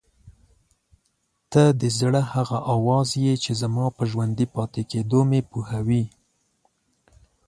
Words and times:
ته 1.51 1.63
د 1.81 1.83
زړه 1.99 2.21
هغه 2.33 2.57
اواز 2.73 3.09
یې 3.23 3.33
چې 3.43 3.51
زما 3.61 3.85
په 3.97 4.03
ژوندي 4.11 4.45
پاتې 4.55 4.81
کېدو 4.91 5.19
مې 5.29 5.41
پوهوي. 5.49 6.03